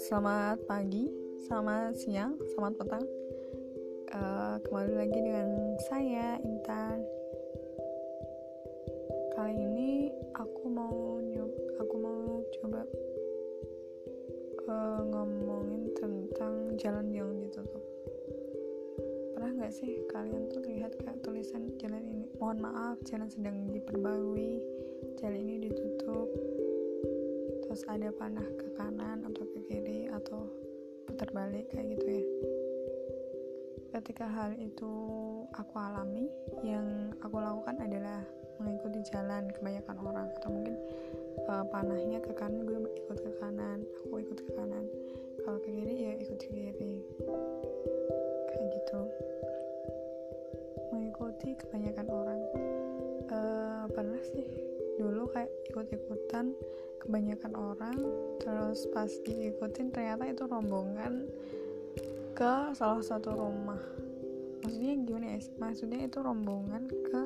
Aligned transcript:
selamat 0.00 0.64
pagi, 0.64 1.12
selamat 1.44 1.92
siang, 2.00 2.40
selamat 2.56 2.72
petang. 2.80 3.04
Uh, 4.08 4.56
kembali 4.64 4.96
lagi 4.96 5.18
dengan 5.20 5.76
saya 5.92 6.40
Intan. 6.40 7.04
Kali 9.36 9.52
ini 9.52 10.08
aku 10.32 10.64
mau 10.72 11.20
nyob, 11.20 11.52
aku 11.76 11.94
mau 12.00 12.40
coba 12.56 12.80
uh, 14.72 15.00
ngomongin 15.04 15.92
tentang 16.00 16.72
jalan 16.80 17.12
yang 17.12 17.28
ditutup. 17.44 17.84
Pernah 19.36 19.52
nggak 19.52 19.72
sih 19.76 20.00
kalian 20.08 20.48
tuh 20.48 20.64
lihat 20.64 20.96
kayak 20.96 21.20
tulisan 21.20 21.68
jalan 21.76 22.00
ini? 22.08 22.24
Mohon 22.40 22.72
maaf, 22.72 22.96
jalan 23.04 23.28
sedang 23.28 23.68
diperbarui, 23.68 24.64
jalan 25.20 25.44
ini 25.44 25.68
ditutup 25.68 26.32
terus 27.72 27.88
ada 27.88 28.12
panah 28.12 28.44
ke 28.60 28.68
kanan 28.76 29.24
atau 29.24 29.48
ke 29.48 29.64
kiri 29.64 30.04
atau 30.12 30.44
putar 31.08 31.24
balik 31.32 31.72
kayak 31.72 31.96
gitu 31.96 32.20
ya. 32.20 32.24
Ketika 33.96 34.28
hal 34.28 34.52
itu 34.60 34.92
aku 35.56 35.80
alami 35.80 36.28
yang 36.60 37.16
aku 37.24 37.40
lakukan 37.40 37.80
adalah 37.80 38.28
mengikuti 38.60 39.00
jalan 39.08 39.48
kebanyakan 39.56 39.96
orang 40.04 40.28
atau 40.36 40.52
mungkin 40.52 40.76
uh, 41.48 41.64
panahnya 41.72 42.20
ke 42.20 42.36
kanan 42.36 42.60
gue 42.60 42.76
ikut 42.76 43.18
ke 43.24 43.32
kanan 43.40 43.80
aku 44.04 44.20
ikut 44.20 44.36
ke 44.36 44.52
kanan. 44.52 44.84
Kalau 45.40 45.56
ke 45.64 45.72
kiri 45.72 45.96
ya 45.96 46.12
ikut 46.20 46.44
ke 46.44 46.52
kiri. 46.52 47.00
Kayak 48.52 48.68
gitu. 48.68 49.00
Mengikuti 50.92 51.56
kebanyakan 51.56 52.06
orang. 52.12 52.40
Uh, 53.32 53.88
pernah 53.96 54.20
sih 54.28 54.61
kayak 55.32 55.50
ikut-ikutan 55.72 56.52
kebanyakan 57.02 57.52
orang 57.58 57.98
terus 58.38 58.86
pas 58.94 59.10
diikutin 59.26 59.90
ternyata 59.90 60.28
itu 60.30 60.46
rombongan 60.46 61.26
ke 62.32 62.52
salah 62.78 63.02
satu 63.02 63.34
rumah. 63.34 63.80
Maksudnya 64.62 64.94
gimana 65.02 65.26
ya? 65.36 65.38
Maksudnya 65.58 66.00
itu 66.06 66.18
rombongan 66.22 66.86
ke 66.86 67.20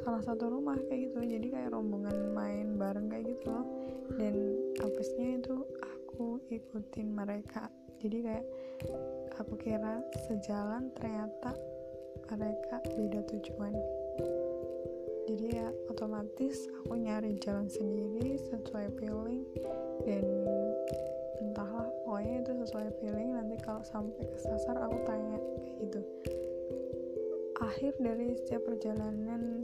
salah 0.00 0.22
satu 0.24 0.48
rumah 0.48 0.80
kayak 0.88 1.12
gitu. 1.12 1.18
Jadi 1.20 1.46
kayak 1.52 1.70
rombongan 1.76 2.32
main 2.32 2.80
bareng 2.80 3.12
kayak 3.12 3.36
gitu 3.36 3.52
loh. 3.52 3.66
Dan 4.16 4.34
habisnya 4.80 5.28
itu 5.38 5.56
aku 5.84 6.40
ikutin 6.48 7.12
mereka. 7.12 7.68
Jadi 8.00 8.18
kayak 8.24 8.46
aku 9.36 9.54
kira 9.60 10.00
sejalan 10.26 10.88
ternyata 10.96 11.52
mereka 12.32 12.80
beda 12.96 13.20
tujuan 13.28 13.74
jadi 15.30 15.62
ya 15.62 15.68
otomatis 15.86 16.66
aku 16.82 16.98
nyari 16.98 17.38
jalan 17.38 17.70
sendiri 17.70 18.34
sesuai 18.50 18.90
feeling 18.98 19.46
dan 20.02 20.26
entahlah 21.38 21.86
pokoknya 22.02 22.42
itu 22.42 22.52
sesuai 22.66 22.88
feeling. 22.98 23.30
Nanti 23.38 23.54
kalau 23.62 23.82
sampai 23.86 24.26
kesasar 24.26 24.74
aku 24.74 24.98
tanya 25.06 25.38
gitu. 25.78 26.00
Akhir 27.62 27.94
dari 28.02 28.34
setiap 28.42 28.66
perjalanan 28.66 29.62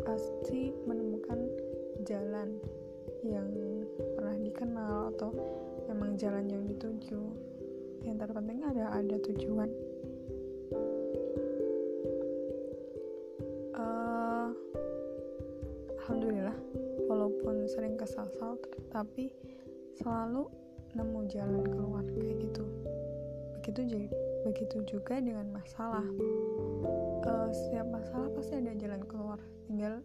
pasti 0.00 0.72
menemukan 0.88 1.44
jalan 2.08 2.56
yang 3.20 3.52
pernah 4.16 4.36
dikenal 4.40 5.12
atau 5.12 5.28
memang 5.92 6.16
jalan 6.16 6.48
yang 6.48 6.64
dituju. 6.64 7.20
Yang 8.00 8.16
terpenting 8.24 8.64
ada 8.64 8.96
ada 8.96 9.16
tujuan 9.28 9.68
alhamdulillah 16.06 16.54
walaupun 17.10 17.66
sering 17.66 17.98
kesasar 17.98 18.54
tapi 18.94 19.34
selalu 19.98 20.46
nemu 20.94 21.26
jalan 21.26 21.66
keluar 21.66 22.06
kayak 22.14 22.46
gitu. 22.46 22.62
Begitu 23.58 24.06
begitu 24.46 24.76
juga 24.86 25.18
dengan 25.18 25.50
masalah. 25.50 26.06
Uh, 27.26 27.50
setiap 27.50 27.90
masalah 27.90 28.30
pasti 28.38 28.54
ada 28.54 28.70
jalan 28.78 29.02
keluar. 29.02 29.42
Tinggal 29.66 29.98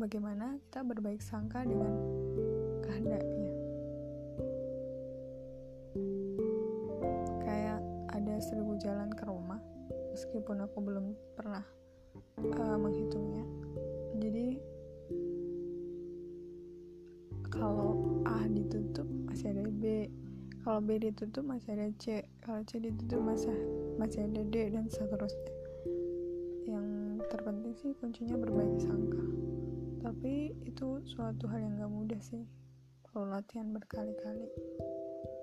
bagaimana 0.00 0.56
kita 0.56 0.88
berbaik 0.88 1.20
sangka 1.20 1.68
dengan 1.68 2.00
kehendaknya. 2.88 3.52
Kayak 7.44 7.84
ada 8.08 8.34
seribu 8.40 8.80
jalan 8.80 9.12
ke 9.12 9.28
rumah 9.28 9.60
meskipun 10.16 10.64
aku 10.64 10.80
belum 10.80 11.12
pernah 11.36 11.68
uh, 12.40 12.76
menghitungnya 12.80 13.51
ditutup 18.72 19.04
masih 19.28 19.52
ada 19.52 19.68
B. 19.68 20.08
Kalau 20.64 20.80
B 20.80 20.96
ditutup 20.96 21.44
masih 21.44 21.76
ada 21.76 21.92
C. 22.00 22.24
Kalau 22.40 22.64
C 22.64 22.80
ditutup 22.80 23.20
masih 23.20 23.52
masih 24.00 24.24
ada 24.24 24.40
D 24.48 24.72
dan 24.72 24.88
seterusnya. 24.88 25.52
Yang 26.64 26.86
terpenting 27.28 27.76
sih 27.76 27.92
kuncinya 28.00 28.40
berbagi 28.40 28.80
sangka. 28.80 29.24
Tapi 30.00 30.56
itu 30.64 31.04
suatu 31.04 31.44
hal 31.52 31.60
yang 31.60 31.76
gak 31.76 31.92
mudah 31.92 32.20
sih 32.24 32.48
perlu 33.04 33.28
latihan 33.28 33.68
berkali-kali. 33.76 34.48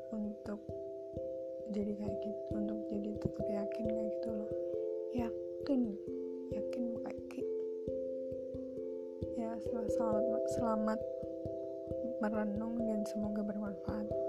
Untuk 0.10 0.66
jadi 1.70 1.94
kayak 2.02 2.16
gitu 2.26 2.44
untuk 2.58 2.80
jadi 2.90 3.10
tetap 3.22 3.46
yakin 3.46 3.86
kayak 3.86 4.08
gitu 4.10 4.30
loh. 4.34 4.52
Yakin 5.14 5.82
yakin 6.50 6.84
pakai 7.06 7.46
ya 9.38 9.54
selamat 9.62 10.44
selamat 10.58 11.00
merenung 12.19 12.75
dan 12.84 13.02
semoga 13.07 13.40
bermanfaat. 13.44 14.29